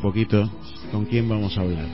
[0.00, 0.50] poquito
[0.90, 1.86] con quién vamos a hablar.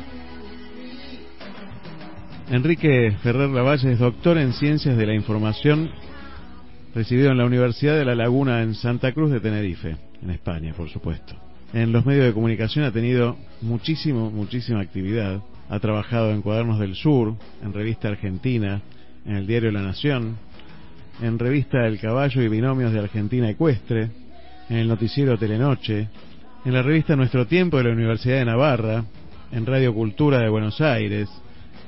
[2.51, 5.91] Enrique Ferrer Lavalle es doctor en Ciencias de la Información,
[6.95, 10.89] recibido en la Universidad de La Laguna en Santa Cruz de Tenerife, en España, por
[10.89, 11.35] supuesto.
[11.73, 15.43] En los medios de comunicación ha tenido muchísimo, muchísima actividad.
[15.69, 18.81] Ha trabajado en Cuadernos del Sur, en Revista Argentina,
[19.27, 20.37] en el diario La Nación,
[21.21, 24.11] en Revista El Caballo y Binomios de Argentina Ecuestre,
[24.69, 26.09] en el noticiero Telenoche,
[26.67, 29.05] en la revista Nuestro Tiempo de la Universidad de Navarra,
[29.53, 31.29] en Radio Cultura de Buenos Aires,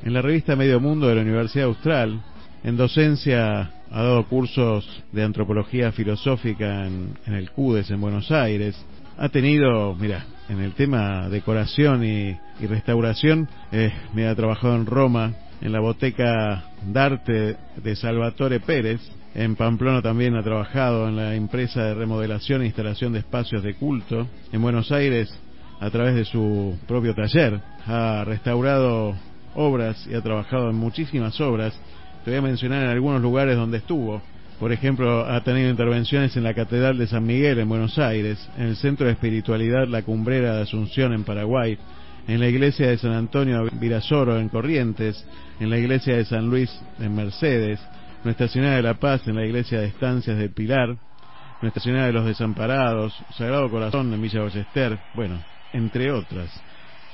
[0.05, 2.23] en la revista Medio Mundo de la Universidad Austral,
[2.63, 8.77] en docencia ha dado cursos de antropología filosófica en, el CUDES en Buenos Aires,
[9.17, 14.87] ha tenido, mira, en el tema decoración y, y restauración, eh, me ha trabajado en
[14.87, 19.01] Roma, en la Boteca d'Arte de Salvatore Pérez,
[19.35, 23.75] en Pamplona también ha trabajado en la empresa de remodelación e instalación de espacios de
[23.75, 24.27] culto.
[24.53, 25.33] En Buenos Aires,
[25.81, 29.15] a través de su propio taller, ha restaurado
[29.55, 31.79] obras y ha trabajado en muchísimas obras.
[32.25, 34.23] Te voy a mencionar en algunos lugares donde estuvo.
[34.59, 38.67] Por ejemplo, ha tenido intervenciones en la Catedral de San Miguel en Buenos Aires, en
[38.67, 41.79] el Centro de Espiritualidad La Cumbrera de Asunción en Paraguay,
[42.27, 45.25] en la Iglesia de San Antonio Virasoro en Corrientes,
[45.61, 47.79] en la Iglesia de San Luis en Mercedes,
[48.25, 50.97] Nuestra Señora de la Paz en la Iglesia de Estancias del Pilar,
[51.63, 55.41] Nuestra Señora de los Desamparados, Sagrado Corazón en Villa Ballester, bueno,
[55.73, 56.51] entre otras.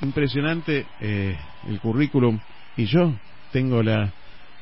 [0.00, 1.36] Impresionante eh,
[1.68, 2.38] el currículum
[2.76, 3.12] y yo
[3.52, 4.12] tengo la,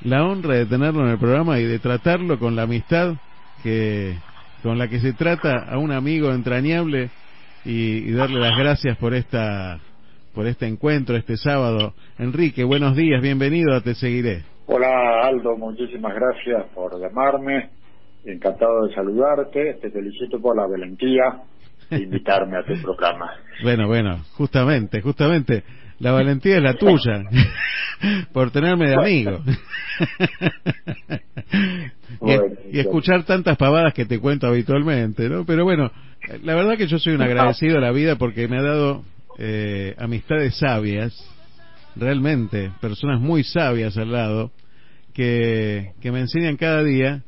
[0.02, 3.14] la honra de tenerlo en el programa y de tratarlo con la amistad
[3.62, 4.16] que
[4.62, 7.10] con la que se trata a un amigo entrañable
[7.64, 9.80] y, y darle las gracias por esta
[10.34, 11.94] por este encuentro este sábado.
[12.18, 14.51] Enrique, buenos días, bienvenido a Te Seguiré.
[14.66, 17.70] Hola Aldo, muchísimas gracias por llamarme.
[18.24, 19.74] Encantado de saludarte.
[19.80, 21.42] Te felicito por la valentía
[21.90, 23.30] de invitarme a tu programa.
[23.62, 25.62] Bueno, bueno, justamente, justamente.
[26.00, 27.22] La valentía es la tuya,
[28.32, 29.38] por tenerme de amigo.
[32.72, 35.44] y, escuchar tantas pavadas que te cuento habitualmente, ¿no?
[35.44, 35.92] Pero bueno,
[36.42, 39.04] la verdad que yo soy un agradecido a la vida porque me ha dado
[39.38, 41.14] eh, amistades sabias,
[41.96, 44.52] realmente, personas muy sabias al lado,
[45.12, 47.22] que, que me enseñan cada día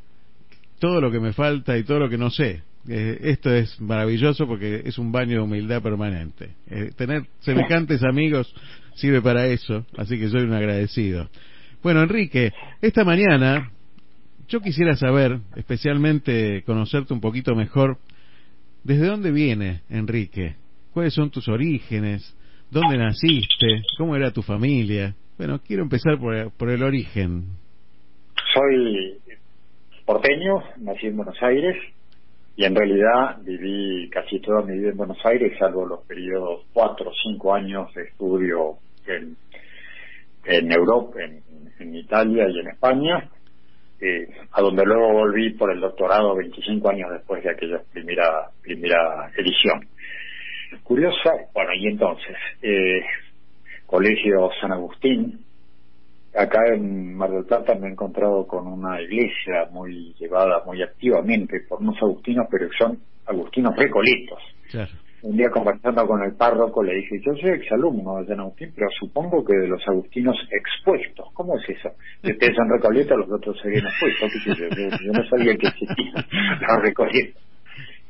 [0.79, 2.63] todo lo que me falta y todo lo que no sé.
[2.87, 6.51] Eh, esto es maravilloso porque es un baño de humildad permanente.
[6.69, 8.55] Eh, tener semejantes amigos
[8.95, 11.29] sirve para eso, así que soy un agradecido.
[11.83, 12.53] Bueno, Enrique,
[12.83, 13.71] esta mañana
[14.49, 17.99] yo quisiera saber, especialmente conocerte un poquito mejor,
[18.83, 20.57] ¿desde dónde viene Enrique?
[20.93, 22.35] ¿Cuáles son tus orígenes?
[22.75, 23.85] ¿Dónde naciste?
[23.97, 25.15] ¿Cómo era tu familia?
[25.39, 27.45] Bueno, quiero empezar por, el origen.
[28.53, 29.21] Soy
[30.05, 31.77] porteño, nací en Buenos Aires
[32.57, 37.11] y en realidad viví casi toda mi vida en Buenos Aires, salvo los periodos cuatro
[37.11, 39.37] o cinco años de estudio en,
[40.45, 41.45] en Europa, en,
[41.79, 43.31] en Italia y en España,
[44.01, 49.31] eh, a donde luego volví por el doctorado 25 años después de aquella primera, primera
[49.37, 49.94] edición.
[50.83, 53.01] Curiosa, bueno, y entonces, eh,
[53.87, 55.45] Colegio San Agustín,
[56.35, 61.61] acá en Mar del Plata me he encontrado con una iglesia muy llevada muy activamente
[61.69, 64.39] por unos agustinos, pero son agustinos recoletos.
[64.71, 64.91] Claro.
[65.23, 68.89] un día conversando con el párroco le dije, yo soy exalumno de San Agustín, pero
[68.99, 71.29] supongo que de los agustinos expuestos.
[71.33, 71.91] ¿Cómo es eso?
[72.23, 74.45] De ustedes son recoletos, los otros se vienen expuestos.
[74.45, 76.25] Yo, yo, yo, no sabía que existían
[76.69, 77.43] los recoletos.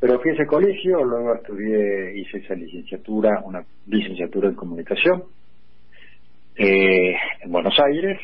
[0.05, 5.25] Pero fui a ese colegio, luego estudié, hice esa licenciatura, una licenciatura en comunicación,
[6.57, 8.21] eh, en Buenos Aires.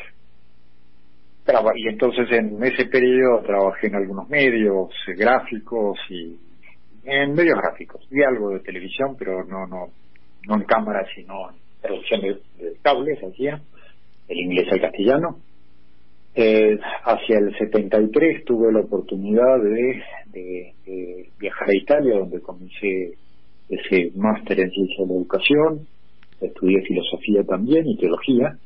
[1.75, 6.37] y entonces en ese periodo trabajé en algunos medios eh, gráficos y
[7.03, 8.07] en medios gráficos.
[8.11, 9.87] Vi algo de televisión, pero no no
[10.47, 12.41] no en cámara, sino en traducción de,
[12.83, 13.59] cables, hacía,
[14.27, 15.39] el inglés al castellano.
[16.33, 20.01] Eh, hacia el 73 tuve la oportunidad de,
[21.37, 23.15] viajar a Italia, donde comencé
[23.67, 25.87] ese máster en ciencia de la educación,
[26.39, 28.57] estudié filosofía también y teología,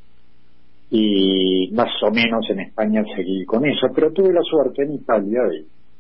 [0.92, 5.42] y más o menos en España seguí con eso, pero tuve la suerte en Italia,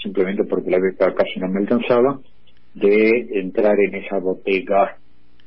[0.01, 2.19] simplemente porque la beca casi no me alcanzaba,
[2.75, 4.97] de entrar en esa botega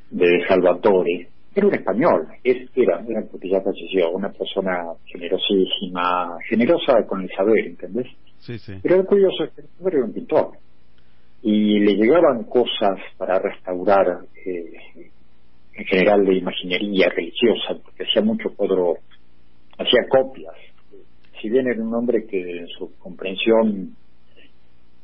[0.09, 1.27] de Salvatore.
[1.55, 7.29] Era un español, es, era, era porque ya falleció, una persona generosísima, generosa con el
[7.35, 8.07] saber, ¿entendés?
[8.37, 8.73] Sí, sí.
[8.81, 10.51] Pero era curioso, era un pintor.
[11.41, 14.71] Y le llegaban cosas para restaurar, eh,
[15.73, 18.97] en general de imaginería religiosa, porque hacía mucho cuadro,
[19.77, 20.55] hacía copias.
[21.41, 23.95] Si bien era un hombre que en su comprensión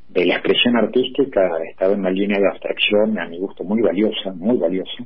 [0.10, 4.34] de la expresión artística estaba en una línea de abstracción, a mi gusto, muy valiosa,
[4.34, 5.06] muy valiosa,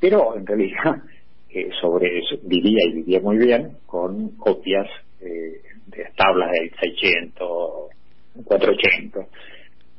[0.00, 1.02] pero en realidad
[1.50, 4.88] eh, sobre eso vivía y vivía muy bien con copias
[5.20, 7.90] eh, de tablas del 600,
[8.44, 9.26] 400.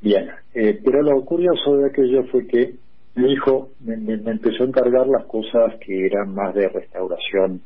[0.02, 2.74] Bien, eh, pero lo curioso de aquello fue que
[3.16, 7.62] mi hijo me, empezó a encargar las cosas que eran más de restauración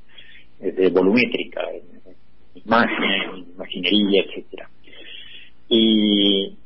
[0.60, 1.62] de volumétrica,
[2.56, 4.70] imagen, imaginería, etcétera.
[5.70, 6.58] Y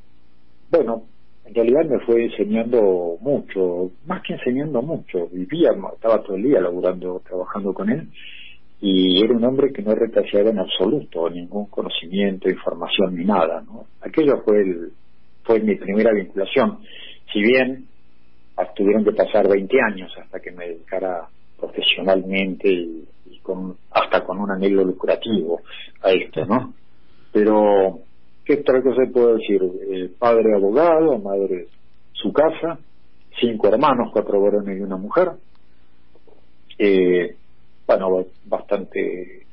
[0.70, 1.04] bueno,
[1.50, 6.62] en realidad me fue enseñando mucho, más que enseñando mucho, vivía, estaba todo el día
[6.62, 8.08] laburando, trabajando con él,
[8.82, 13.86] y era un hombre que no retrasaba en absoluto ningún conocimiento, información ni nada, ¿no?
[14.02, 14.92] Aquello fue el,
[15.44, 16.80] fue mi primera vinculación,
[17.34, 17.88] si bien
[18.76, 21.28] tuvieron que pasar 20 años hasta que me dedicara
[21.60, 23.08] profesionalmente y,
[23.42, 25.62] con, hasta con un anhelo lucrativo
[26.02, 26.74] a esto, ¿no?
[27.32, 28.02] Pero
[28.50, 29.62] ¿Qué otra cosa puedo decir?
[29.62, 31.68] Eh, padre abogado, madre
[32.14, 32.80] su casa,
[33.40, 35.34] cinco hermanos, cuatro varones y una mujer.
[36.80, 37.36] Eh,
[37.86, 39.46] bueno, bastante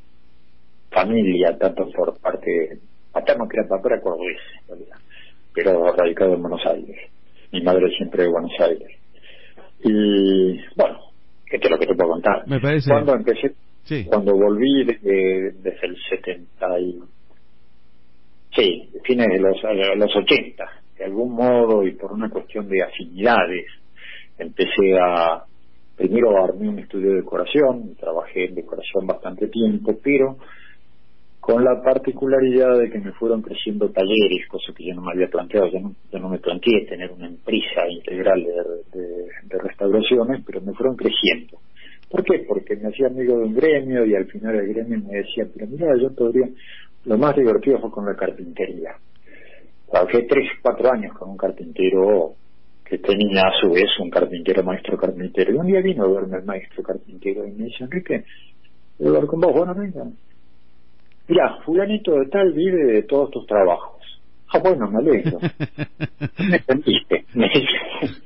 [0.90, 2.78] familia, tanto por parte
[3.12, 4.40] paterno que era papá cordobés,
[5.52, 6.96] pero radicado en Buenos Aires.
[7.52, 8.98] Mi madre siempre de Buenos Aires.
[9.84, 11.00] Y bueno,
[11.52, 12.48] esto es lo que te puedo contar.
[12.48, 12.88] Me parece.
[12.88, 13.54] Cuando empecé,
[14.06, 16.98] cuando volví desde, desde el 70 y
[18.56, 19.56] Sí, fines de los,
[19.96, 20.64] los 80,
[20.98, 23.66] de algún modo y por una cuestión de afinidades,
[24.38, 25.44] empecé a,
[25.96, 30.38] primero armé un estudio de decoración, trabajé en decoración bastante tiempo, pero
[31.46, 35.28] con la particularidad de que me fueron creciendo talleres, cosa que yo no me había
[35.28, 40.60] planteado, yo no, yo no me planteé tener una empresa integral de, de, restauraciones, pero
[40.60, 41.58] me fueron creciendo.
[42.10, 42.44] ¿Por qué?
[42.48, 45.68] Porque me hacía amigo de un gremio y al final el gremio me decía, pero
[45.68, 46.48] mira, yo podría,
[47.06, 48.96] lo más divertido fue con la carpintería.
[49.90, 52.34] Trabajé tres, cuatro años con un carpintero
[52.84, 55.52] que tenía a su vez un carpintero, maestro carpintero.
[55.52, 58.24] Y un día vino a verme el maestro carpintero y me dice, Enrique,
[58.96, 59.52] ¿puedo hablar con vos?
[59.52, 60.04] Bueno, venga.
[61.28, 63.96] Mira, fulanito de tal vive de todos tus trabajos.
[64.48, 65.38] Ah, bueno, me alegro.
[66.38, 67.24] Me entendiste.
[67.34, 68.20] Me dice,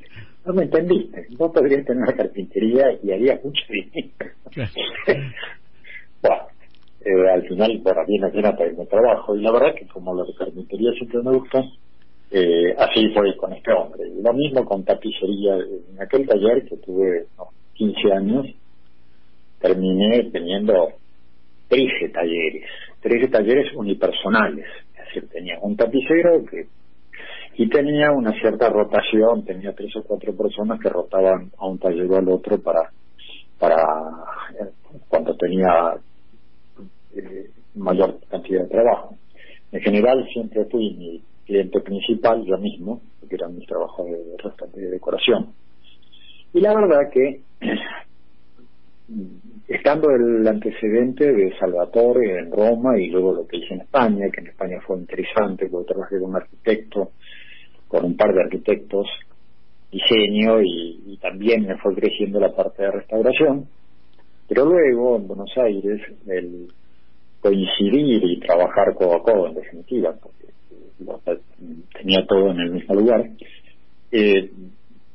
[0.45, 1.27] no me entendiste.
[1.37, 4.35] Vos podrías tener una carpintería y haría mucho dinero.
[7.11, 9.37] eh, al final, viene aquí a mi trabajo.
[9.37, 11.65] Y la verdad que como la carpintería siempre me gusta,
[12.31, 14.09] eh, así fue con este hombre.
[14.09, 15.55] Y lo mismo con tapicería.
[15.57, 17.27] En aquel taller que tuve
[17.75, 18.47] 15 años,
[19.61, 20.89] terminé teniendo
[21.69, 22.65] 13 talleres,
[23.01, 24.67] 13 talleres unipersonales.
[24.95, 26.67] Es decir, tenía un tapicero que
[27.57, 32.11] y tenía una cierta rotación, tenía tres o cuatro personas que rotaban a un taller
[32.11, 32.91] o al otro para
[33.59, 33.83] para
[34.59, 34.71] eh,
[35.09, 35.95] cuando tenía
[37.15, 39.17] eh, mayor cantidad de trabajo.
[39.73, 44.91] En general siempre fui mi cliente principal yo mismo, porque era mi trabajo de, de
[44.91, 45.53] decoración.
[46.53, 47.41] Y la verdad que,
[49.69, 54.41] estando el antecedente de Salvatore en Roma y luego lo que hice en España, que
[54.41, 57.13] en España fue interesante, porque trabajé con un arquitecto,
[57.89, 59.09] con un par de arquitectos,
[59.91, 63.67] diseño y también me fue creciendo la parte de restauración.
[64.51, 66.73] Pero luego, en Buenos Aires, el,
[67.41, 70.41] coincidir y trabajar codo a codo, en definitiva, porque
[71.95, 73.31] tenía todo en el mismo lugar,
[74.13, 74.51] eh,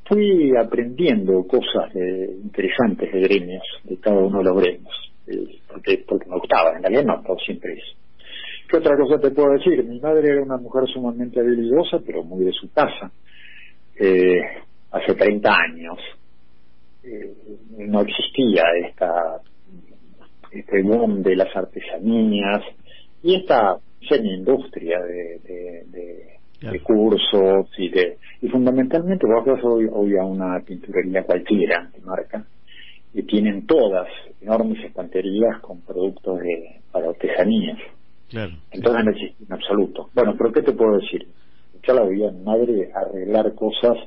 [0.05, 6.29] fui aprendiendo cosas interesantes de gremios, de cada uno de los gremios, eh, porque, porque
[6.29, 7.97] me gustaba, en realidad no, todo siempre eso.
[8.67, 9.83] ¿Qué otra cosa te puedo decir?
[9.83, 13.11] Mi madre era una mujer sumamente habilidosa, pero muy de su casa.
[13.99, 14.41] Eh,
[14.91, 15.99] hace 30 años
[17.77, 19.39] no existía esta
[20.55, 22.61] este boom de las artesanías
[23.23, 30.23] y esta semi-industria de, de, cursos y de y fundamentalmente vos vas hoy, hoy a
[30.23, 32.45] una pinturería cualquiera de marca
[33.13, 34.07] y tienen todas
[34.41, 37.77] enormes estanterías con productos de para artesanías
[38.29, 38.53] Claro.
[38.71, 40.09] Entonces no existe en absoluto.
[40.13, 41.27] Bueno, pero ¿qué te puedo decir?
[41.83, 43.97] Yo la veía mi madre arreglar cosas.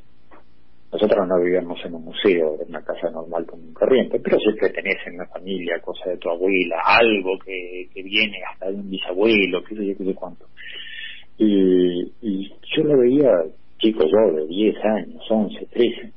[0.90, 4.96] Nosotros no vivíamos en un museo, en una casa normal un corriente, pero siempre tenés
[5.06, 9.62] en una familia cosas de tu abuela, algo que, que viene hasta de un bisabuelo,
[9.64, 10.46] qué sé yo, qué sé cuánto.
[11.36, 13.30] Y, y yo la veía,
[13.78, 16.12] chico yo, de 10 años, 11, 13,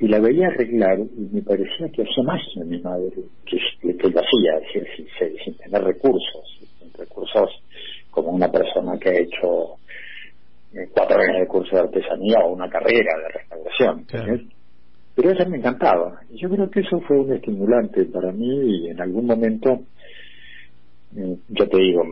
[0.00, 3.10] y la veía arreglar y me parecía que hacía más que mi madre,
[3.44, 3.58] que,
[3.96, 6.62] que lo hacía, decir, sin, sin tener recursos
[6.98, 7.50] recursos
[8.10, 9.76] como una persona que ha hecho
[10.92, 14.06] cuatro años de curso de artesanía o una carrera de restauración.
[15.14, 16.20] Pero eso me encantaba.
[16.30, 19.80] Y yo creo que eso fue un estimulante para mí y en algún momento,
[21.12, 22.02] mm, yo te digo,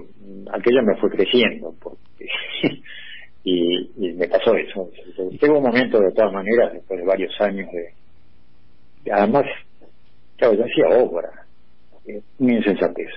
[0.52, 2.26] aquello me fue creciendo porque
[3.45, 4.90] y, me pasó eso.
[5.31, 9.12] Llegó un momento de todas maneras, después de varios años de...
[9.12, 9.47] además,
[10.37, 11.31] claro, yo hacía obra,
[12.07, 13.09] eh, mi insensatez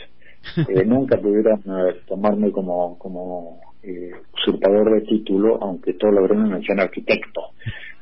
[0.70, 6.58] eh, nunca pudieran eh, tomarme como como eh, usurpador de título, aunque todos lo me
[6.58, 7.42] decían arquitecto.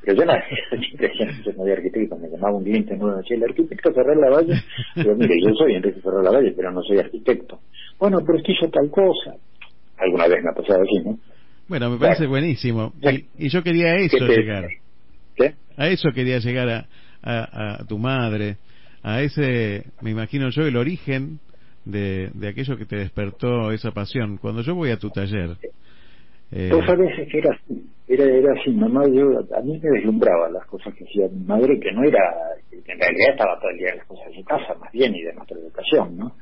[0.03, 0.33] Pero yo no,
[1.57, 4.61] no arquitecto, me llamaba un cliente nuevo, decía, el arquitecto Ferrer Lavalle,
[4.95, 7.59] pero mire, yo soy Enrique Ferrer Lavalle, pero no soy arquitecto.
[7.99, 9.35] Bueno, pero es que hizo tal cosa.
[9.97, 11.19] Alguna vez me ha pasado así, ¿no?
[11.67, 12.93] Bueno, me parece buenísimo.
[13.37, 14.67] Y, yo quería a eso llegar.
[15.35, 15.53] ¿Qué?
[15.77, 16.87] A eso quería llegar a,
[17.21, 18.57] a, a tu madre,
[19.03, 21.39] a ese, me imagino yo, el origen
[21.85, 24.37] de, de aquello que te despertó esa pasión.
[24.37, 25.57] Cuando yo voy a tu taller...
[26.51, 26.69] Eh...
[26.71, 27.57] Vos sabés que era
[28.11, 31.79] era, era así, mamá, yo, a mí me deslumbraba las cosas que hacía mi madre,
[31.79, 32.19] que no era,
[32.71, 35.21] en realidad estaba todo el día en las cosas de su casa, más bien, y
[35.21, 36.35] de nuestra educación, ¿no?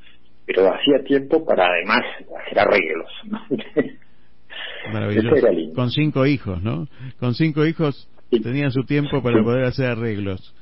[0.48, 2.02] Pero hacía tiempo para además
[2.44, 3.40] hacer arreglos, ¿no?
[4.94, 5.46] Maravilloso.
[5.76, 6.88] Con cinco hijos, ¿no?
[7.20, 10.56] Con cinco hijos tenía su tiempo para poder hacer arreglos.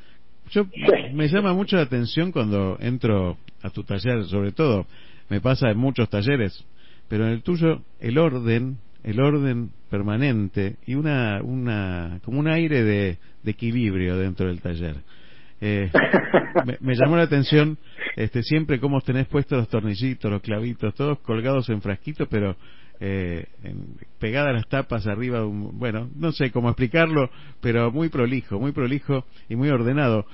[0.51, 0.65] Yo
[1.13, 4.85] me llama mucho la atención cuando entro a tu taller, sobre todo,
[5.29, 6.65] me pasa en muchos talleres,
[7.07, 12.83] pero en el tuyo el orden, el orden permanente y una, una, como un aire
[12.83, 14.97] de, equilibrio dentro del taller.
[15.59, 15.89] Eh,
[16.81, 17.77] me, llamó la atención
[18.15, 22.57] este, siempre cómo tenés puestos los tornillitos, los clavitos, todos colgados en frasquitos, pero
[22.99, 23.45] eh,
[24.19, 27.29] pegadas las tapas arriba, un, bueno, no sé cómo explicarlo,
[27.61, 30.25] pero muy prolijo, muy prolijo y muy ordenado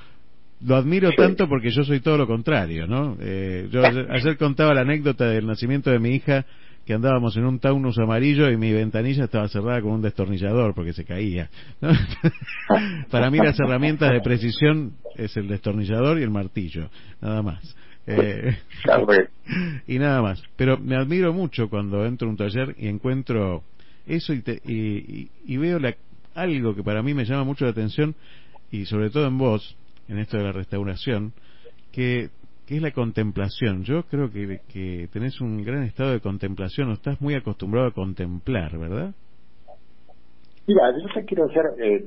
[0.65, 3.17] lo admiro tanto porque yo soy todo lo contrario, ¿no?
[3.19, 6.45] Eh, yo ayer, contaba la anécdota del nacimiento de mi hija
[6.85, 10.91] que andábamos en un Taunus amarillo y mi ventanilla estaba cerrada con un destornillador porque
[10.91, 11.49] se caía.
[13.09, 16.89] Para mí las herramientas de precisión es el destornillador y el martillo,
[17.21, 17.75] nada más.
[18.07, 18.57] Eh,
[19.87, 20.43] y nada más.
[20.55, 23.63] Pero me admiro mucho cuando entro a un taller y encuentro
[24.05, 25.95] eso y, y, y veo la,
[26.35, 28.15] algo que para mí me llama mucho la atención
[28.71, 29.77] y sobre todo en vos,
[30.09, 31.31] en esto de la restauración,
[31.91, 32.29] que,
[32.65, 33.83] que es la contemplación.
[33.83, 37.91] Yo creo que, que tenés un gran estado de contemplación, o estás muy acostumbrado a
[37.91, 39.13] contemplar, ¿verdad?
[40.65, 42.03] Mira, yo te quiero hacer eh,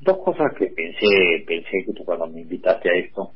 [0.00, 3.32] dos cosas que pensé, pensé que tú cuando me invitaste a esto.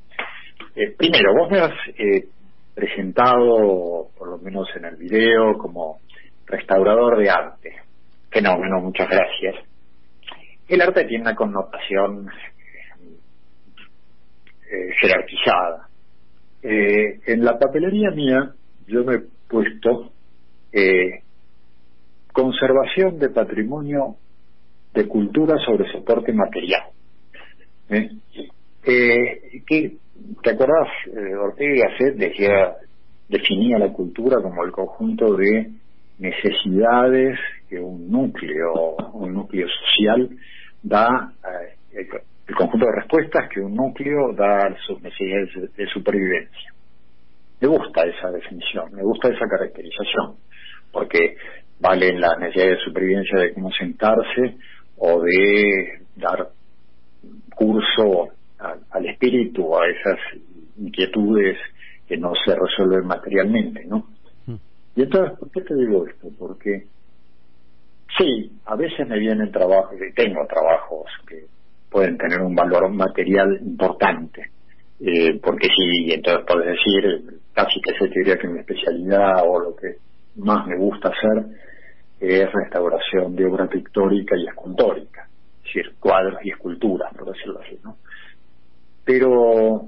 [0.74, 2.28] Eh, primero, vos me has eh,
[2.74, 5.98] presentado, por lo menos en el video, como
[6.46, 7.72] restaurador de arte.
[8.30, 9.56] Fenómeno, muchas gracias.
[10.68, 12.28] El arte tiene una connotación
[14.70, 15.88] eh, jerarquizada.
[16.62, 18.52] Eh, en la papelería mía
[18.86, 20.12] yo me he puesto
[22.32, 24.16] conservación de patrimonio
[24.94, 26.84] de cultura sobre soporte material.
[28.84, 29.96] Que,
[30.42, 30.88] ¿Te acordás?
[31.40, 32.74] Ortega y Gasset decía,
[33.28, 35.70] definía la cultura como el conjunto de
[36.18, 40.28] necesidades que un núcleo, un núcleo social
[40.82, 41.32] da
[41.92, 46.72] el conjunto de respuestas que un núcleo da a sus necesidades de supervivencia.
[47.60, 50.36] Me gusta esa definición, me gusta esa caracterización,
[50.92, 51.36] porque
[51.80, 54.56] valen las necesidades de supervivencia de cómo sentarse
[54.96, 56.48] o de dar
[57.54, 58.28] curso
[58.58, 60.18] al espíritu, a esas
[60.76, 61.58] inquietudes
[62.06, 64.08] que no se resuelven materialmente, ¿no?
[64.46, 64.54] Mm.
[64.96, 66.28] Y entonces, ¿por qué te digo esto?
[66.38, 66.86] Porque
[68.16, 71.44] sí, a veces me vienen trabajos, y tengo trabajos que
[71.90, 74.50] pueden tener un valor material importante.
[75.00, 79.60] Eh, porque sí, entonces puedes decir, casi que se te diría que mi especialidad o
[79.60, 79.96] lo que
[80.36, 81.44] más me gusta hacer
[82.20, 87.78] es restauración de obra pictórica y escultórica, es decir, cuadros y esculturas, por decirlo así,
[87.84, 87.96] ¿no?
[89.08, 89.86] Pero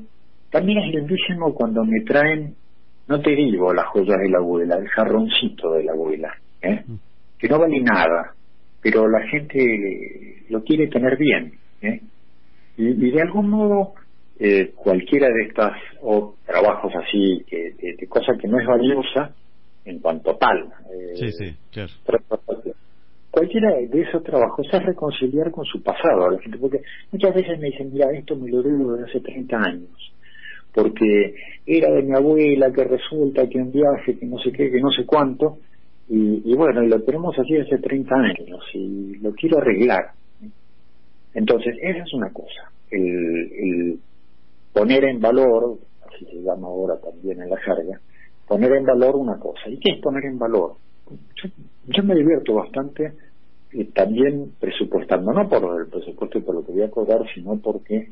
[0.50, 2.54] también es lindísimo cuando me traen,
[3.06, 6.82] no te digo las joyas de la abuela, el jarroncito de la abuela, ¿eh?
[6.86, 6.94] Mm.
[7.38, 8.32] que no vale nada,
[8.80, 11.52] pero la gente lo quiere tener bien,
[11.82, 12.00] ¿eh?
[12.78, 13.92] y, de algún modo
[14.38, 19.34] eh, cualquiera de estas o trabajos así, que, de, de cosa que no es valiosa
[19.84, 20.72] en cuanto tal.
[21.16, 21.92] Sí, sí, claro.
[23.30, 27.60] Cualquiera de esos trabajos es reconciliar con su pasado a la gente, porque muchas veces
[27.60, 30.12] me dicen, mira, esto me lo debo de hace 30 años,
[30.74, 34.80] porque era de mi abuela, que resulta que un viaje, que no sé qué, que
[34.80, 35.58] no sé cuánto,
[36.08, 40.10] y, bueno, y lo tenemos así hace 30 años, y lo quiero arreglar.
[41.32, 43.98] Entonces, esa es una cosa, el, el
[44.72, 48.00] poner en valor, así se llama ahora también en la jerga,
[48.48, 49.68] poner en valor una cosa.
[49.68, 50.72] ¿Y qué es poner en valor?
[51.86, 53.12] Yo, me divierto bastante
[53.72, 57.58] y también presupuestando, no por el presupuesto y por lo que voy a cobrar, sino
[57.58, 58.08] porque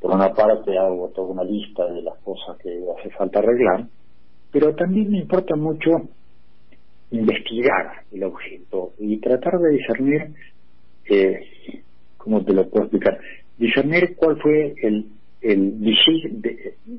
[0.00, 3.86] por una parte hago toda una lista de las cosas que hace falta arreglar,
[4.52, 5.90] pero también me importa mucho
[7.10, 10.34] investigar el objeto y tratar de discernir,
[11.08, 11.82] eh,
[12.16, 13.18] ¿cómo te lo puedo explicar?
[13.56, 15.06] Discernir cuál fue el,
[15.40, 15.80] el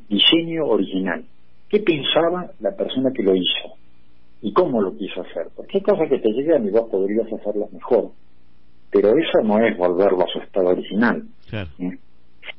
[0.08, 1.24] diseño original.
[1.70, 3.79] ¿Qué pensaba la persona que lo hizo?
[4.42, 5.48] ¿Y cómo lo quiso hacer?
[5.56, 8.12] Porque hay cosas que te llegan y vos podrías hacerlas mejor.
[8.92, 11.24] Pero eso no es volverlo a su estado original.
[11.50, 11.70] Claro.
[11.80, 11.98] ¿eh?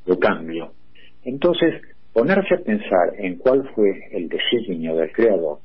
[0.06, 0.72] Lo cambio.
[1.24, 5.58] Entonces, ponerse a pensar en cuál fue el diseño del creador,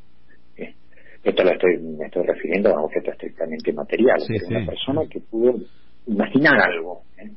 [0.58, 0.73] ¿eh?
[1.23, 5.19] esto lo estoy, me estoy refiriendo a un objeto estrictamente material, sí, una persona que
[5.19, 5.56] pudo
[6.08, 7.01] imaginar algo.
[7.17, 7.30] ¿eh?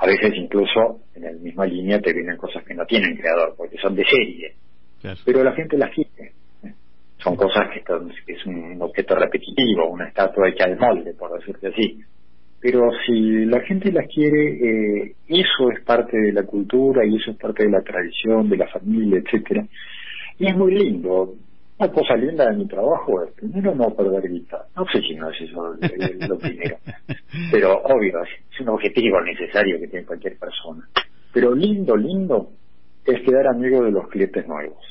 [0.00, 3.76] A veces incluso en la misma línea te vienen cosas que no tienen creador, porque
[3.78, 4.54] son de serie.
[5.24, 6.32] Pero la gente las quiere.
[7.18, 11.68] Son cosas que, que, es un objeto repetitivo, una estatua hecha de molde, por decirte
[11.68, 12.00] así.
[12.60, 17.30] Pero si la gente las quiere, eh, eso es parte de la cultura y eso
[17.30, 19.64] es parte de la tradición, de la familia, etcétera.
[20.38, 21.34] Y es muy lindo.
[21.78, 24.66] Una cosa linda de mi trabajo es, primero, no perder vista.
[24.76, 25.76] No sé si no es eso
[26.28, 26.76] lo primero.
[27.52, 30.88] Pero obvio, es un objetivo necesario que tiene cualquier persona.
[31.32, 32.50] Pero lindo, lindo,
[33.04, 34.84] es quedar amigo de los clientes nuevos.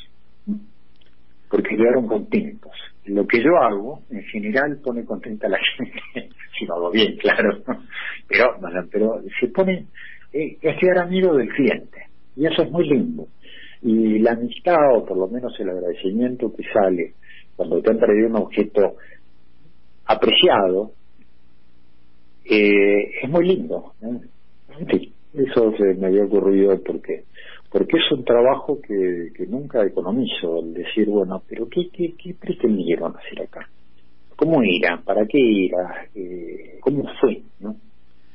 [1.49, 2.71] Porque quedaron contentos.
[3.05, 6.29] Lo que yo hago, en general, pone contenta a la gente,
[6.60, 7.63] si lo hago bien, claro.
[8.27, 8.57] Pero,
[8.91, 9.86] pero se pone,
[10.33, 12.07] eh, es quedar amigo del cliente.
[12.36, 13.27] Y eso es muy lindo.
[13.81, 17.13] Y la amistad, o por lo menos el agradecimiento que sale
[17.55, 18.97] cuando te han traído un objeto
[20.05, 20.91] apreciado,
[22.45, 23.93] eh, es muy lindo.
[25.33, 27.23] eso se me había ocurrido porque
[27.71, 32.34] porque es un trabajo que, que nunca economizo, el decir, bueno, pero ¿qué, qué, qué
[32.34, 33.67] pretendieron hacer acá?
[34.36, 35.01] ¿Cómo era?
[35.01, 36.06] ¿Para qué era?
[36.15, 37.41] Eh, ¿Cómo fue?
[37.60, 37.75] ¿no?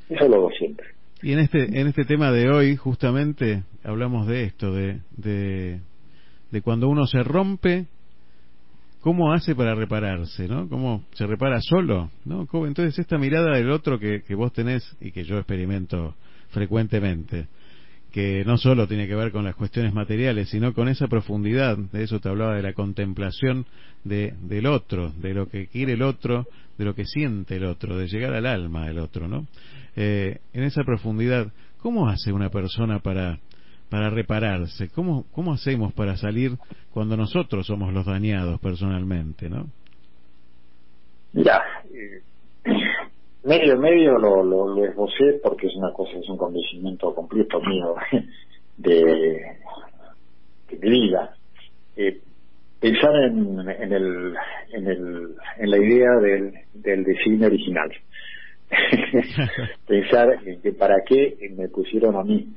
[0.09, 0.87] Eso lo hago siempre.
[1.23, 5.81] Y en este, en este tema de hoy, justamente, hablamos de esto, de, de,
[6.51, 7.87] de cuando uno se rompe,
[9.01, 10.49] ¿cómo hace para repararse?
[10.49, 10.69] ¿no?
[10.69, 12.11] ¿Cómo se repara solo?
[12.25, 12.47] ¿no?
[12.67, 16.17] Entonces, esta mirada del otro que, que vos tenés y que yo experimento
[16.51, 17.47] frecuentemente,
[18.13, 22.05] que no solo tiene que ver con las cuestiones materiales, sino con esa profundidad, de
[22.05, 23.67] eso te hablaba de la contemplación
[24.05, 26.47] de, del otro, de lo que quiere el otro,
[26.77, 29.47] de lo que siente el otro, de llegar al alma del otro, ¿no?
[29.97, 33.39] Eh, en esa profundidad, ¿cómo hace una persona para,
[33.89, 34.91] para repararse?
[34.91, 36.59] ¿Cómo, ¿Cómo hacemos para salir
[36.91, 39.69] cuando nosotros somos los dañados personalmente, no?
[41.33, 41.63] Ya,
[43.45, 47.95] medio medio lo, lo, lo, esbocé porque es una cosa, es un convencimiento completo mío
[48.77, 49.57] de,
[50.71, 51.35] de vida.
[51.97, 52.19] Eh,
[52.81, 54.35] pensar en, en, el,
[54.73, 55.29] en, el,
[55.59, 57.91] en la idea del, del diseño original.
[59.87, 62.49] pensar en que para qué me pusieron a mí,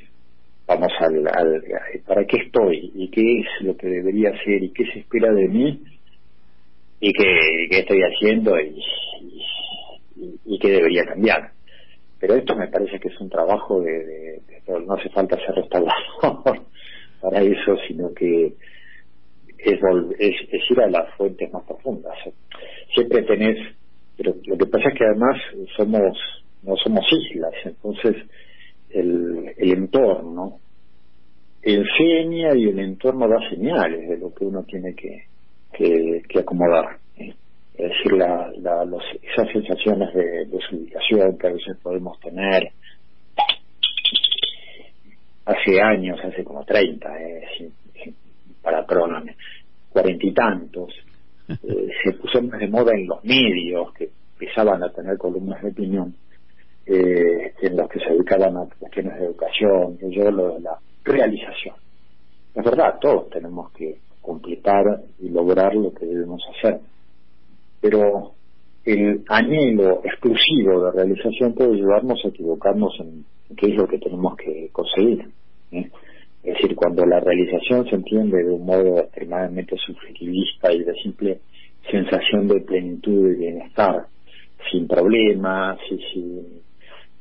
[0.66, 1.64] vamos al, al,
[2.08, 5.48] para qué estoy y qué es lo que debería ser y qué se espera de
[5.48, 5.82] mí
[7.02, 8.82] y qué, qué estoy haciendo y,
[10.46, 11.52] y, que debería cambiar.
[12.20, 16.62] Pero esto me parece que es un trabajo de, no hace falta ser restaurador
[17.22, 18.54] para eso, sino que
[19.58, 19.80] es,
[20.20, 22.14] es, ir a las fuentes más profundas.
[22.94, 23.58] Siempre tenés,
[24.18, 25.38] pero lo que pasa es que además
[25.76, 26.18] somos
[26.64, 28.16] no somos islas, entonces
[28.90, 30.58] el, el entorno
[31.62, 35.26] enseña y el entorno da señales de lo que uno tiene que,
[35.72, 37.05] que acomodar
[37.78, 38.86] es decir, la, la,
[39.22, 42.72] esas sensaciones de desubicación que a veces podemos tener,
[45.46, 47.74] hace años, hace como 30, eh,
[48.62, 49.36] para perdóname,
[49.90, 50.94] cuarenta y tantos,
[51.50, 55.70] eh, se puso más de moda en los medios que empezaban a tener columnas de
[55.70, 56.16] opinión,
[56.86, 61.76] eh, en los que se dedicaban a cuestiones de educación, yo lo de la realización.
[62.54, 66.80] Es verdad, todos tenemos que completar y lograr lo que debemos hacer,
[67.86, 68.32] pero
[68.84, 73.24] el anhelo exclusivo de realización puede llevarnos a equivocarnos en
[73.56, 75.28] qué es lo que tenemos que conseguir.
[75.72, 75.92] ¿eh?
[76.44, 81.42] Es decir, cuando la realización se entiende de un modo extremadamente subjetivista y de simple
[81.92, 84.08] sensación de plenitud y bienestar,
[84.72, 86.46] sin problemas y sin,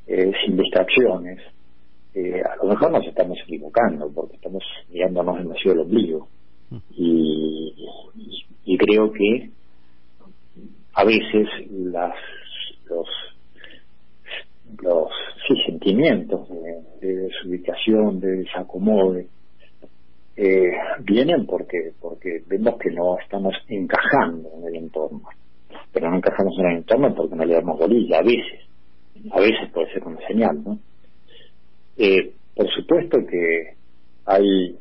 [0.07, 1.41] eh, sin distracciones,
[2.15, 6.29] eh, a lo mejor nos estamos equivocando porque estamos mirándonos demasiado el ombligo.
[6.97, 7.75] Y,
[8.65, 9.51] y creo que
[10.95, 12.15] a veces las
[12.89, 13.09] los
[14.83, 15.09] los
[15.67, 16.49] sentimientos
[17.01, 19.29] de, desubicación, de desacomode,
[20.37, 25.23] eh, vienen porque porque vemos que no estamos encajando en el entorno.
[25.93, 28.61] Pero no encajamos en el entorno porque no le damos bolilla, a veces.
[29.31, 30.79] A veces puede ser una señal, ¿no?
[31.97, 33.75] Eh, por supuesto que
[34.27, 34.77] hay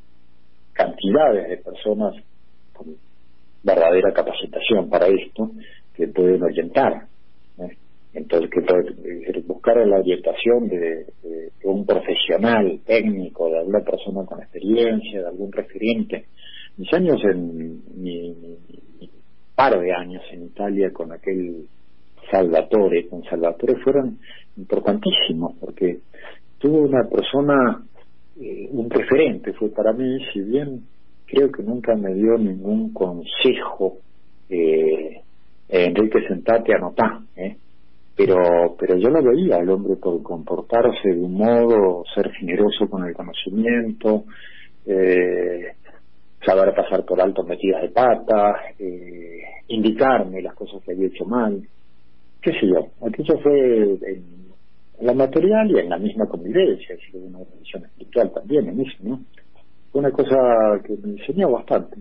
[0.74, 2.16] cantidades de personas
[2.74, 2.96] con
[3.64, 5.52] verdadera capacitación para esto
[5.96, 7.08] que pueden orientar.
[8.14, 11.08] Entonces, que buscar la orientación de,
[11.64, 16.26] un profesional técnico, de alguna persona con experiencia, de algún referente.
[16.78, 18.36] Mis años, en mi,
[19.56, 21.66] par de años en Italia con aquel
[22.30, 24.20] Salvatore, con Salvatore fueron
[24.58, 26.00] importantísimos porque
[26.60, 27.84] tuvo una persona,
[28.40, 30.84] eh, un referente fue para mí, si bien
[31.26, 33.98] creo que nunca me dio ningún consejo,
[34.50, 35.03] eh,
[35.76, 37.58] Enrique sentate anotá, ¿eh?
[38.16, 43.04] pero pero yo lo veía el hombre por comportarse de un modo ser generoso con
[43.06, 44.26] el conocimiento
[44.86, 45.74] eh,
[46.46, 51.60] saber pasar por alto metidas de pata eh, indicarme las cosas que había hecho mal
[52.40, 53.08] qué sé yo.
[53.08, 54.44] Aquello fue en,
[55.02, 59.22] la material y en la misma convivencia es una relación espiritual también en eso no
[59.92, 60.38] fue una cosa
[60.86, 61.98] que me enseñó bastante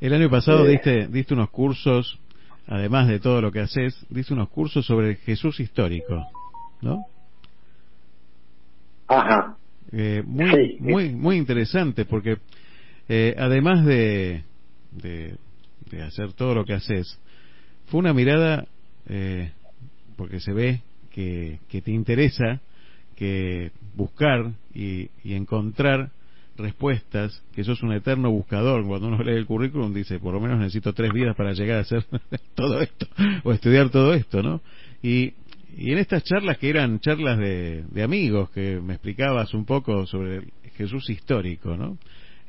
[0.00, 2.18] el año pasado eh, diste diste unos cursos
[2.70, 6.24] además de todo lo que haces, dice unos cursos sobre Jesús histórico,
[6.80, 7.04] ¿no?
[9.08, 9.56] Ajá.
[9.90, 12.38] Eh, muy, muy, muy interesante porque
[13.08, 14.44] eh, además de,
[14.92, 15.36] de,
[16.02, 17.18] hacer todo lo que haces,
[17.86, 18.68] fue una mirada,
[19.08, 19.50] eh,
[20.16, 22.60] porque se ve que, que te interesa
[23.16, 26.12] que buscar y, y encontrar
[26.60, 28.86] respuestas, que sos un eterno buscador.
[28.86, 31.80] Cuando uno lee el currículum dice, por lo menos necesito tres vidas para llegar a
[31.80, 32.04] hacer
[32.54, 33.06] todo esto,
[33.44, 34.60] o estudiar todo esto, ¿no?
[35.02, 35.34] Y,
[35.76, 40.06] y en estas charlas que eran charlas de, de amigos, que me explicabas un poco
[40.06, 41.98] sobre Jesús histórico, ¿no?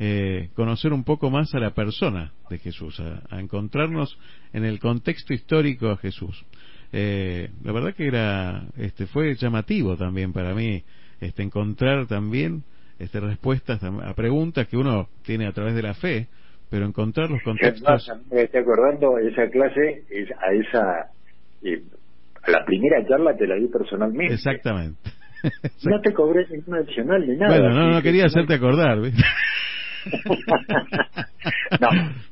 [0.03, 4.17] Eh, conocer un poco más a la persona de Jesús, a, encontrarnos
[4.51, 6.43] en el contexto histórico a Jesús.
[6.91, 10.81] Eh, la verdad que era, este, fue llamativo también para mí,
[11.19, 12.63] este, encontrar también
[13.01, 16.27] este, respuestas a preguntas que uno tiene a través de la fe,
[16.69, 18.11] pero encontrar los contextos.
[18.31, 20.03] Me estoy acordando esa clase,
[20.39, 21.09] a esa,
[21.63, 21.81] eh,
[22.43, 24.33] a la primera charla te la di personalmente.
[24.33, 24.99] Exactamente.
[25.83, 27.57] No te cobré ningún adicional ni nada.
[27.57, 28.99] Bueno, no, no quería hacerte acordar.
[28.99, 29.09] no,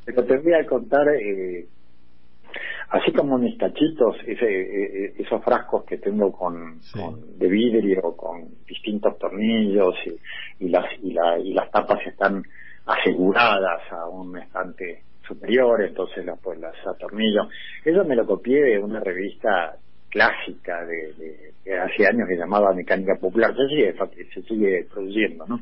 [0.05, 1.65] pero te voy a contar eh,
[2.89, 6.80] así como mis tachitos, ese, e, e, esos frascos que tengo con,
[7.38, 12.43] de vidrio, con distintos tornillos y, y las y, la, y las tapas están
[12.86, 17.47] aseguradas a un estante superior, entonces las pues las atornillo.
[17.86, 19.75] Eso me lo copié de una revista
[20.10, 21.13] clásica de,
[21.63, 23.93] de, hace años que llamaba Mecánica Popular, se sigue,
[24.34, 25.62] se sigue produciendo, ¿no?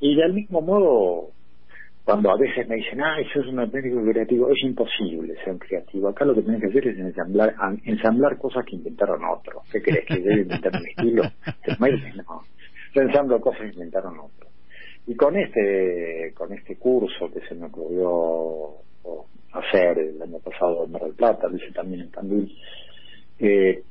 [0.00, 1.30] Y del mismo modo
[2.04, 5.58] cuando a veces me dicen, ah, eso es un técnico creativo, es imposible ser un
[5.58, 6.08] creativo.
[6.08, 9.62] Acá lo que tienes que hacer es ensamblar, ensamblar cosas que inventaron otros.
[9.72, 10.04] ¿Qué crees?
[10.06, 11.22] ¿Que debe inventar un estilo?
[12.16, 12.42] No.
[12.94, 14.52] Yo ensamblo cosas que inventaron otros.
[15.06, 18.76] Y con este, con este curso que se me ocurrió
[19.52, 22.56] hacer el año pasado en Mar del Plata, lo hice también en Tandil,
[23.38, 23.82] eh,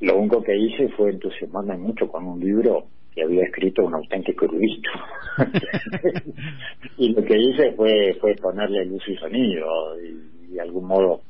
[0.00, 2.86] lo único que hice fue entusiasmarme mucho con un libro
[3.22, 4.90] había escrito un auténtico erudito.
[6.98, 9.66] y lo que hice fue, fue ponerle luz y sonido,
[10.00, 11.22] y, de algún modo,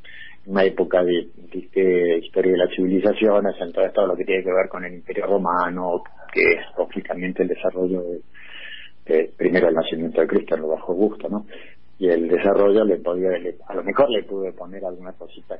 [0.47, 4.85] una época de, historia de las civilizaciones, entonces todo lo que tiene que ver con
[4.85, 8.03] el Imperio Romano, que es lógicamente el desarrollo
[9.05, 11.47] de, primero el nacimiento de Cristo en lo bajo gusto, ¿no?
[11.99, 13.31] Y el desarrollo le podía,
[13.67, 15.59] a lo mejor le pude poner alguna cosita eh,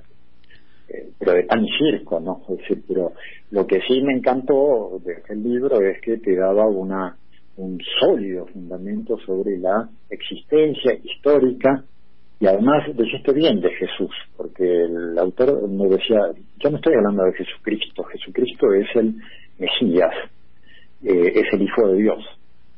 [1.19, 2.43] pero de pan y circo, ¿no?
[2.49, 3.13] Es pero
[3.51, 7.17] lo que sí me encantó de aquel libro es que te daba una
[7.57, 11.85] un sólido fundamento sobre la existencia histórica
[12.41, 16.21] y además dijiste bien de Jesús, porque el autor me decía,
[16.59, 19.17] yo no estoy hablando de Jesucristo, Jesucristo es el
[19.59, 20.15] Mesías,
[21.03, 22.25] eh, es el Hijo de Dios.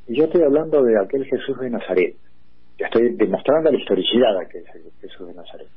[0.08, 2.16] Y yo estoy hablando de aquel Jesús de Nazaret.
[2.78, 4.64] Yo estoy demostrando la historicidad de aquel
[5.02, 5.68] Jesús de Nazaret.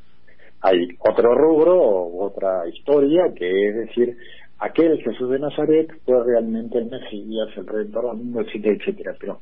[0.63, 4.17] Hay otro rubro o otra historia que es decir,
[4.59, 9.15] aquel Jesús de Nazaret fue realmente el Mesías, el Redentor del mundo, etcétera, etcétera.
[9.19, 9.39] Pero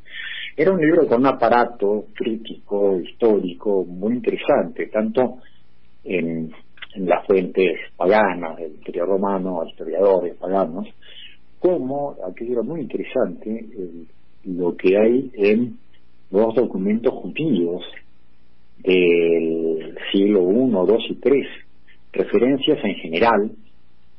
[0.58, 5.38] era un libro con un aparato crítico, histórico, muy interesante, tanto
[6.04, 6.52] en,
[6.96, 10.88] las fuentes paganas, del Imperio Romano, historiadores paganos,
[11.60, 13.70] como, aquello era muy interesante,
[14.44, 15.78] lo que hay en
[16.32, 17.84] los documentos judíos
[18.84, 21.48] del siglo I, II y III,
[22.14, 23.52] referencias en general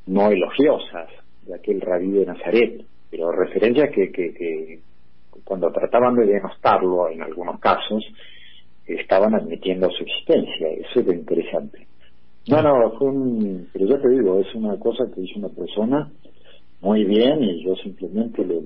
[0.07, 1.09] no elogiosas
[1.46, 4.81] de aquel rabí de Nazaret, pero referencias que, que,
[5.44, 8.05] cuando trataban de denostarlo en algunos casos,
[8.87, 10.68] estaban admitiendo su existencia.
[10.68, 11.87] Eso es interesante.
[12.48, 16.11] No, no, fue un, pero yo te digo, es una cosa que hizo una persona
[16.81, 18.61] muy bien y yo simplemente le,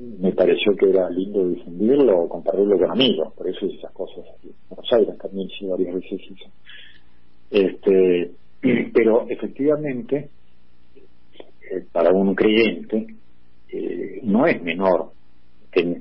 [0.00, 4.50] me pareció que era lindo difundirlo o compartirlo con amigos, por eso esas cosas aquí.
[4.68, 6.50] Buenos Aires también sí varias veces hizo.
[7.50, 8.30] Este,
[8.94, 10.30] pero efectivamente,
[10.96, 13.06] eh, para un creyente,
[13.68, 15.12] eh, no es menor
[15.70, 16.00] que,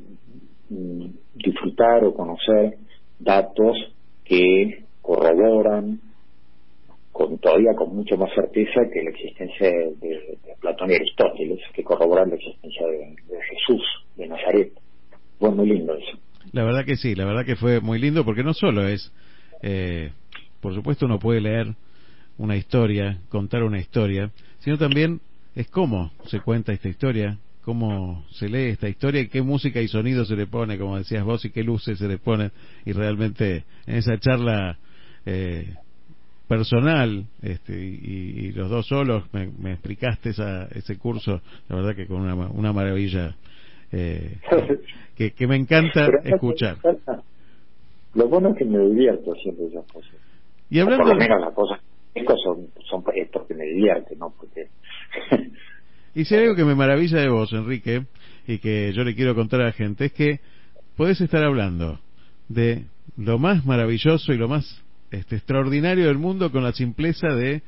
[0.69, 2.77] mm, disfrutar o conocer
[3.19, 3.77] datos
[4.23, 5.99] que corroboran
[7.19, 12.29] con todavía con mucho más certeza que la existencia de, Platón y Aristóteles, que corroboran
[12.29, 13.15] la existencia de,
[13.49, 13.81] Jesús,
[14.15, 14.71] de Nazaret.
[15.37, 16.17] Fue muy lindo eso.
[16.53, 19.11] La verdad que sí, la verdad que fue muy lindo porque no solo es,
[19.61, 20.11] eh,
[20.61, 21.75] por supuesto uno puede leer
[22.37, 25.19] una historia, contar una historia, sino también
[25.55, 29.89] es cómo se cuenta esta historia, cómo se lee esta historia y qué música y
[29.89, 32.51] sonido se le pone, como decías vos, y qué luces se le ponen.
[32.85, 34.77] Y realmente en esa charla
[35.25, 35.73] eh,
[36.49, 42.21] personal este, y, los dos solos me, explicaste esa, ese curso, la verdad que con
[42.21, 43.35] una, una maravilla
[43.91, 44.37] eh,
[45.15, 46.77] que, que me encanta escuchar.
[48.15, 50.15] Lo bueno es que me divierto haciendo esas cosas.
[50.71, 51.79] Y hablando por lo menos las cosas
[52.15, 54.33] estos son, son porque me divierte, ¿no?
[54.35, 54.67] Porque...
[56.15, 58.05] y si hay algo que me maravilla de vos, Enrique,
[58.47, 60.39] y que yo le quiero contar a la gente, es que
[60.97, 61.99] podés estar hablando
[62.47, 62.85] de
[63.15, 67.61] lo más maravilloso y lo más este, extraordinario del mundo con la simpleza de,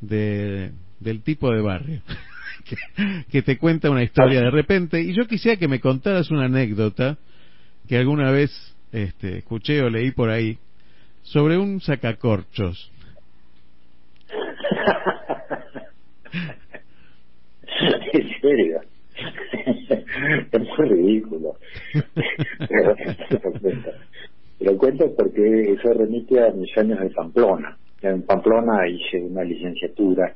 [0.00, 2.00] de del tipo de barrio
[2.64, 2.76] que,
[3.30, 7.18] que, te cuenta una historia de repente y yo quisiera que me contaras una anécdota
[7.86, 8.50] que alguna vez
[8.92, 10.58] este, escuché o leí por ahí
[11.22, 12.90] sobre un sacacorchos
[18.12, 18.80] en serio.
[20.52, 21.56] es muy ridículo.
[24.60, 27.76] Lo cuento porque eso remite a mis años de Pamplona.
[28.02, 30.34] En Pamplona hice una licenciatura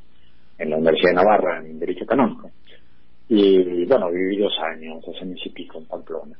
[0.59, 2.51] en la Universidad de Navarra en Derecho Canónico.
[3.29, 6.37] Y bueno, viví dos años, dos años y pico en Pamplona.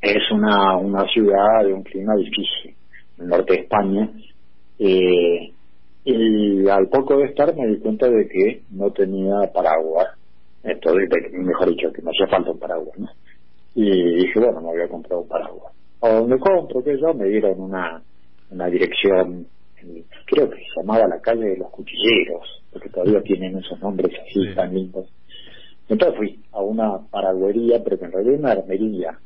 [0.00, 2.74] Es una, una ciudad de un clima difícil,
[3.18, 4.10] en el norte de España.
[4.78, 5.52] Eh,
[6.04, 10.08] y al poco de estar me di cuenta de que no tenía paraguas,
[10.62, 12.96] entonces, mejor dicho, que me hacía falta un paraguas.
[13.74, 15.72] Y dije, bueno, me voy a comprar un paraguas.
[16.02, 16.82] ¿A dónde compro?
[16.82, 18.02] Que yo me dieron una,
[18.50, 19.46] una dirección,
[20.26, 24.54] creo que se llamaba la calle de los cuchilleros, porque todavía tienen esos nombres así
[24.54, 25.08] tan lindos.
[25.88, 29.18] Entonces fui a una paraguería, pero que en realidad una armería,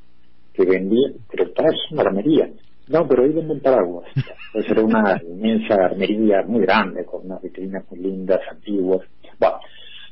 [0.52, 2.50] que vendía, pero es una armería,
[2.90, 4.08] no, pero ahí venden paraguas.
[4.52, 9.06] Pues era una inmensa armería muy grande, con unas vitrinas muy lindas, antiguas.
[9.38, 9.58] Bueno,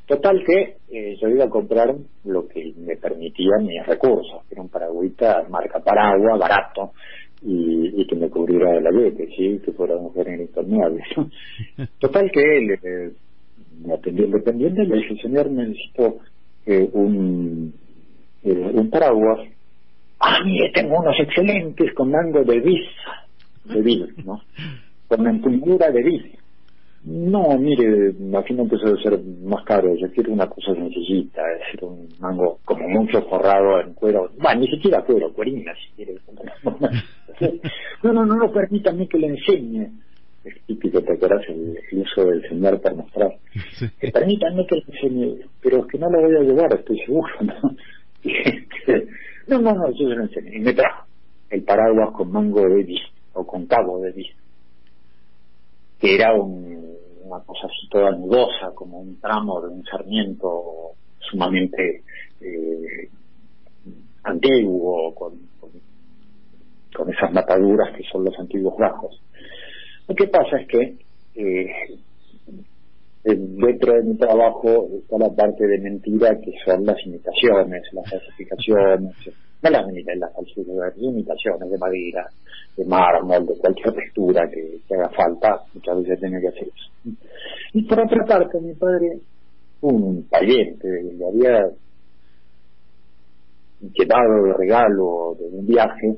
[0.09, 1.95] total que eh, yo iba a comprar
[2.25, 6.91] lo que me permitían mis recursos, que era un paragüita marca Paraguas, barato,
[7.41, 9.61] y, que me cubriera de la leche, ¿sí?
[9.63, 11.03] que fuera un género impermeable.
[11.99, 13.11] Total que él eh,
[13.85, 16.17] me atendió el dependiente y le dije, señor, necesito
[16.65, 17.73] eh, un,
[18.43, 19.47] un paraguas
[20.19, 22.87] ah, mire, tengo unos excelentes con mango de bis,
[23.65, 24.41] de bis, ¿no?
[25.07, 26.23] Con empuñadura de bis.
[27.03, 29.95] No, mire, imagino que eso debe ser más caro.
[29.95, 34.29] Yo quiero una cosa sencillita, es decir, un mango como mucho forrado en cuero.
[34.37, 36.15] Bueno, ni siquiera cuero, cuerina, si quiere.
[38.01, 39.89] No, no, no, no, permítame que le enseñe.
[40.43, 43.31] Es típico, te acuerdas el, uso del señor para mostrar.
[44.13, 47.75] Permítame que le enseñe, pero es que no lo voy a llevar, estoy seguro, ¿no?
[49.47, 50.57] No, no, no, yo se lo enseñé.
[50.57, 51.05] Y me trajo
[51.49, 53.01] el paraguas con mango de bis
[53.33, 54.27] o con cabo de bis.
[55.99, 62.03] Que era una cosa así toda nudosa, como un tramo de un sarmiento sumamente
[62.41, 63.09] eh,
[64.23, 69.21] antiguo, con, con, esas mataduras que son los antiguos bajos.
[70.07, 70.97] Lo que pasa es que
[71.35, 71.97] eh,
[73.23, 79.15] dentro de mi trabajo está la parte de mentira que son las imitaciones, las falsificaciones,
[79.61, 82.27] las falsificaciones, imitaciones de madera,
[82.77, 87.17] de mármol, de cualquier textura que, haga falta, muchas veces tiene que hacer eso.
[87.73, 89.19] Y por otra parte, mi padre,
[89.81, 91.69] un pariente, le había
[93.81, 96.17] llevado de regalo de un viaje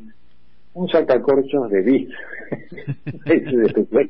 [0.74, 1.82] un sacacorchos de
[3.26, 4.10] de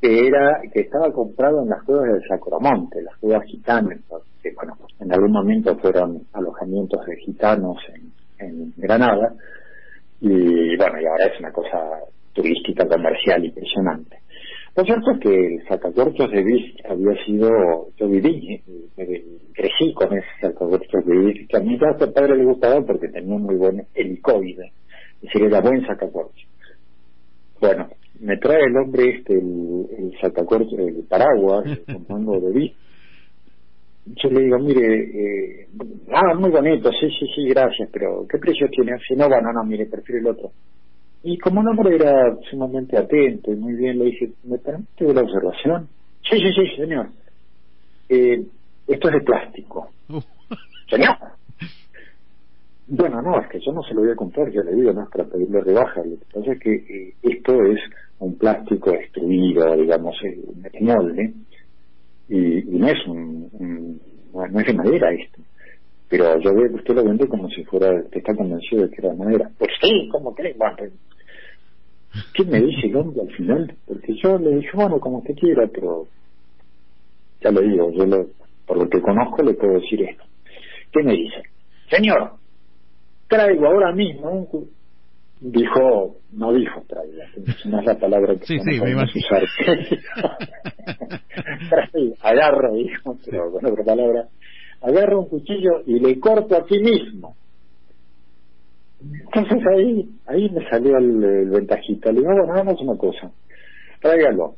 [0.00, 3.98] que era que estaba comprado en las cuevas del Sacromonte, las cuevas gitanas,
[4.42, 9.34] que bueno, en algún momento fueron alojamientos de gitanos en, en Granada,
[10.20, 11.78] y bueno, y ahora es una cosa
[12.32, 14.18] turística, comercial impresionante.
[14.76, 17.50] Lo cierto es que el sacacorchos de bis había sido,
[17.96, 18.62] yo viví,
[18.96, 23.34] eh, crecí con ese sacacorchos de bis, que a mi padre le gustaba porque tenía
[23.34, 24.72] un muy buen helicoide,
[25.16, 26.46] es decir, era buen sacacorchos.
[27.60, 27.88] Bueno,
[28.20, 32.72] me trae el hombre este, el, el sacacorchos, el paraguas, con mango de bis,
[34.14, 35.68] yo le digo, mire, eh,
[36.12, 38.98] ah, muy bonito, sí, sí, sí, gracias, pero ¿qué precio tiene?
[39.06, 40.52] Si no, bueno, no, mire, prefiero el otro.
[41.22, 45.22] Y como un hombre era sumamente atento y muy bien, le dije, ¿me permite la
[45.22, 45.88] observación?
[46.28, 47.08] Sí, sí, sí, señor.
[48.08, 48.44] Eh,
[48.86, 49.90] esto es de plástico.
[50.88, 51.16] Señor.
[52.86, 55.02] Bueno, no, es que yo no se lo voy a comprar, yo le digo, no
[55.02, 56.02] es para pedirle rebaja.
[56.04, 57.78] Lo que pasa es que eh, esto es
[58.18, 61.34] un plástico destruido, digamos, un molde,
[62.28, 64.00] y, no es un,
[64.32, 65.42] no es de madera esto
[66.08, 68.96] pero yo veo que usted lo vende como si fuera que está convencido de que
[68.98, 70.76] era de madera pues sí como cree bueno,
[72.34, 73.74] ¿qué me dice el hombre al final?
[73.86, 76.06] porque yo le dije bueno como usted quiera pero
[77.40, 78.26] ya le digo yo lo,
[78.66, 80.24] por lo que conozco le puedo decir esto
[80.92, 81.42] ¿qué me dice?
[81.90, 82.32] señor
[83.28, 84.46] traigo ahora mismo un
[85.40, 87.24] dijo, no dijo traiga,
[87.66, 89.42] no es la palabra que sí, sí, me usar.
[92.22, 94.28] agarro, dijo, pero con otra palabra,
[94.82, 97.36] agarro un cuchillo y le corto a ti mismo.
[99.00, 103.30] Entonces ahí, ahí me salió el, ventajito Le digo, bueno, hagamos una cosa,
[104.00, 104.56] tráigalo.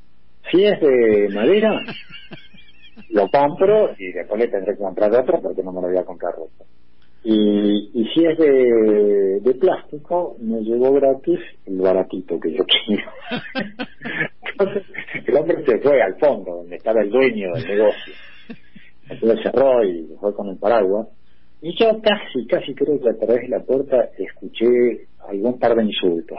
[0.51, 1.79] Si es de madera,
[3.11, 6.05] lo compro y después le tendré que comprar otro porque no me lo voy a
[6.05, 6.67] comprar otro.
[7.23, 13.11] Y, y si es de, de plástico, me llegó gratis el baratito que yo quiero.
[14.53, 14.85] Entonces,
[15.27, 18.15] el hombre se fue al fondo, donde estaba el dueño del negocio.
[19.09, 21.09] Entonces cerró y fue con el paraguas.
[21.63, 25.85] Y yo casi, casi creo que a través de la puerta escuché algún par de
[25.85, 26.39] insultos.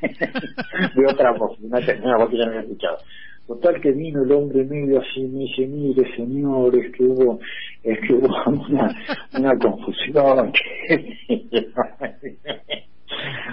[0.00, 2.98] de otra voz, una, una voz que ya no había escuchado.
[3.46, 7.40] Total que vino el hombre medio así, me dice, mire señor, es que hubo,
[7.82, 8.28] es que hubo
[8.68, 8.94] una,
[9.36, 10.14] una confusión.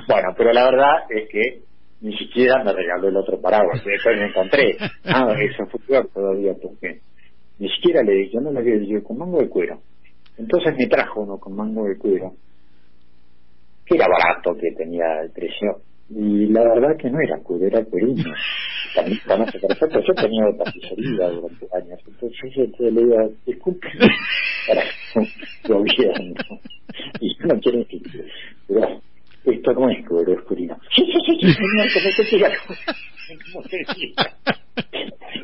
[0.08, 1.62] bueno, pero la verdad es que
[2.02, 4.78] ni siquiera me regaló el otro paraguas, que después me encontré.
[5.06, 7.02] Ah, eso fue peor todavía porque
[7.58, 9.80] ni siquiera le dije, yo no le había dicho con mango de cuero.
[10.38, 12.34] Entonces me trajo uno con mango de cuero,
[13.86, 17.84] que era barato, que tenía el precio y la verdad que no era cuero, era
[17.86, 18.34] cuerino.
[18.95, 23.88] También conoce perfecto, yo tenía tapicería durante años, entonces yo le digo, disculpe,
[24.68, 24.84] para
[25.68, 26.34] gobierno,
[27.20, 28.26] y yo no quiero insistir,
[28.68, 29.01] pero
[29.45, 30.80] esto no es cuero, es cuerino.
[30.95, 32.51] Sí, sí, sí, señor,
[33.53, 33.86] como te.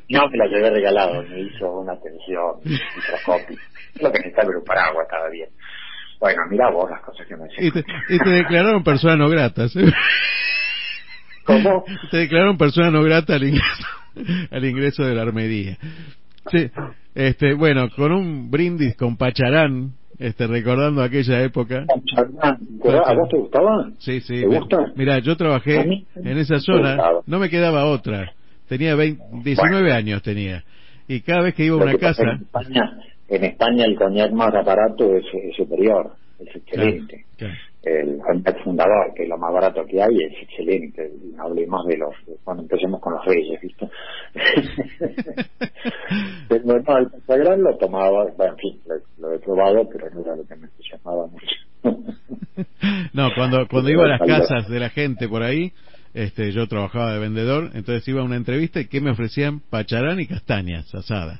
[0.09, 3.61] No me la llevé regalado, me hizo una atención microscópica.
[4.01, 5.49] Lo que necesitaba era un paraguas, estaba bien.
[6.19, 7.59] Bueno, mira vos las cosas que me decís.
[7.59, 9.79] Y te, y te declararon persona no grata, ¿sí?
[11.45, 11.83] ¿Cómo?
[12.11, 13.87] Te declararon persona no grata al ingreso,
[14.51, 15.77] al ingreso de la armería.
[16.51, 16.69] Sí,
[17.13, 21.85] este, bueno, con un brindis con Pacharán, este, recordando aquella época.
[21.85, 22.57] Pacharán,
[23.05, 23.89] ¿a vos te gustaba?
[23.99, 24.41] Sí, sí.
[24.41, 24.91] ¿Te gusta?
[24.95, 28.31] Mira, yo trabajé en esa zona, no me quedaba otra.
[28.67, 30.63] Tenía 20, 19 años tenía.
[31.07, 32.23] Y cada vez que iba a una casa...
[32.23, 32.91] En España,
[33.27, 37.25] en España el coñac más barato es, es superior, es excelente
[37.85, 41.11] el Juan fundador, que es lo más barato que hay, es excelente.
[41.35, 43.87] No hablemos de los, cuando empecemos con los reyes, ¿viste?
[46.49, 48.81] pero no, el Pentagrán lo tomaba, bueno, en fin,
[49.19, 51.55] lo, he probado, pero no era lo que me llamaba mucho.
[53.13, 55.71] no, cuando, cuando iba a las casas de la gente por ahí,
[56.15, 60.19] este, yo trabajaba de vendedor, entonces iba a una entrevista y que me ofrecían pacharán
[60.19, 61.39] y castañas asadas.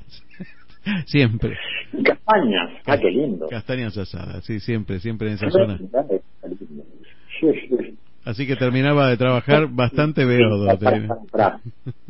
[1.06, 1.58] siempre.
[2.04, 3.48] Castañas, ah, qué lindo.
[3.48, 5.80] Castañas asadas, sí, siempre, siempre en esa zona.
[8.26, 10.68] Así que terminaba de trabajar bastante beodo.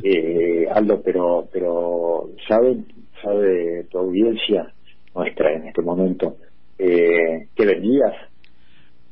[0.04, 2.86] Eh, Aldo, pero, pero ¿saben,
[3.22, 4.72] sabe tu audiencia
[5.16, 6.38] nuestra en este momento,
[6.78, 8.14] eh, ¿qué vendías?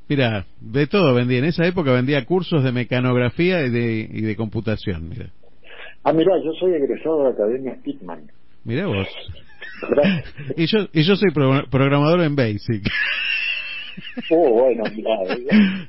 [0.10, 1.40] Mira, de todo vendía.
[1.40, 5.30] En esa época vendía cursos de mecanografía y de, y de computación, mira.
[6.04, 8.30] Ah, mira, yo soy egresado de la Academia Pitman.
[8.66, 9.08] Mira vos.
[10.58, 12.84] Y yo y yo soy pro- programador en Basic.
[14.30, 15.88] Oh, bueno, mira.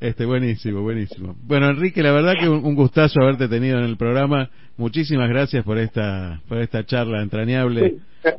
[0.00, 1.34] Este, buenísimo, buenísimo.
[1.46, 4.50] Bueno, Enrique, la verdad que un, un gustazo haberte tenido en el programa.
[4.76, 7.98] Muchísimas gracias por esta por esta charla entrañable.
[8.22, 8.30] Sí,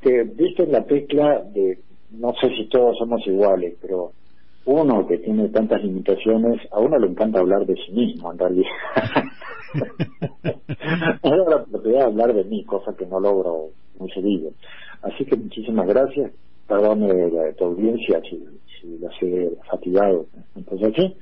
[0.00, 1.78] que viste la tecla de,
[2.10, 4.12] no sé si todos somos iguales, pero
[4.64, 8.70] uno que tiene tantas limitaciones, a uno le encanta hablar de sí mismo, en realidad.
[11.22, 14.50] Ahora la oportunidad de hablar de mí, cosa que no logro muy seguido.
[15.02, 16.32] Así que muchísimas gracias.
[16.66, 18.44] Perdone de tu audiencia si,
[18.80, 20.26] si la he fatigado.
[20.54, 21.14] Entonces, sí,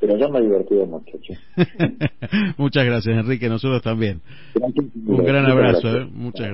[0.00, 1.18] pero yo me he divertido mucho.
[1.26, 1.34] sí.
[2.56, 3.48] Muchas gracias, Enrique.
[3.48, 4.20] Nosotros también.
[4.54, 4.86] Gracias.
[4.94, 5.80] Un gran Muchas abrazo.
[5.88, 5.94] gracias.
[5.94, 6.10] ¿eh?
[6.12, 6.46] Muchas gracias.